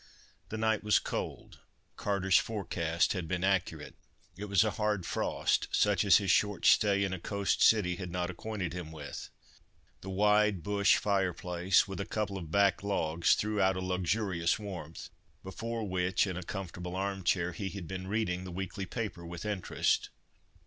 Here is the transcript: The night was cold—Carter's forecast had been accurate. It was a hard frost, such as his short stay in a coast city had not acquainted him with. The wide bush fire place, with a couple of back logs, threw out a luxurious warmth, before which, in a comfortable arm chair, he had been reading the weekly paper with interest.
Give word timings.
The 0.49 0.57
night 0.57 0.83
was 0.83 0.97
cold—Carter's 0.97 2.39
forecast 2.39 3.13
had 3.13 3.27
been 3.27 3.43
accurate. 3.43 3.93
It 4.35 4.45
was 4.45 4.63
a 4.63 4.71
hard 4.81 5.05
frost, 5.05 5.67
such 5.71 6.03
as 6.03 6.17
his 6.17 6.31
short 6.31 6.65
stay 6.65 7.03
in 7.03 7.13
a 7.13 7.19
coast 7.19 7.61
city 7.61 7.97
had 7.97 8.09
not 8.09 8.31
acquainted 8.31 8.73
him 8.73 8.91
with. 8.91 9.29
The 9.99 10.09
wide 10.09 10.63
bush 10.63 10.97
fire 10.97 11.33
place, 11.33 11.87
with 11.87 11.99
a 11.99 12.07
couple 12.07 12.39
of 12.39 12.49
back 12.49 12.81
logs, 12.81 13.35
threw 13.35 13.61
out 13.61 13.75
a 13.77 13.79
luxurious 13.79 14.57
warmth, 14.57 15.09
before 15.43 15.87
which, 15.87 16.25
in 16.25 16.35
a 16.35 16.41
comfortable 16.41 16.95
arm 16.95 17.23
chair, 17.23 17.51
he 17.51 17.69
had 17.69 17.87
been 17.87 18.07
reading 18.07 18.43
the 18.43 18.51
weekly 18.51 18.87
paper 18.87 19.23
with 19.23 19.45
interest. 19.45 20.09